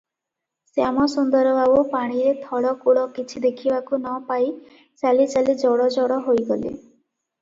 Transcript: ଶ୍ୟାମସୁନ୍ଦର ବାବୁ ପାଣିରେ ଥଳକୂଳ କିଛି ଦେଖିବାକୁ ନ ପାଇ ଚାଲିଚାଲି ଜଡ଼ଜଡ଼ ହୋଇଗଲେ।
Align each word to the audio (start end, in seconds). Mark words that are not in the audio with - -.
ଶ୍ୟାମସୁନ୍ଦର 0.69 1.51
ବାବୁ 1.57 1.83
ପାଣିରେ 1.91 2.31
ଥଳକୂଳ 2.47 3.03
କିଛି 3.19 3.43
ଦେଖିବାକୁ 3.45 3.95
ନ 4.01 4.15
ପାଇ 4.31 4.49
ଚାଲିଚାଲି 5.03 5.57
ଜଡ଼ଜଡ଼ 5.65 6.19
ହୋଇଗଲେ। 6.31 6.73